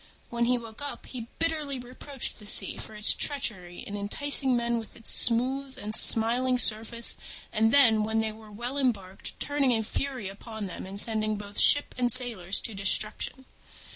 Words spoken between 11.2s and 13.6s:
both ship and sailors to destruction.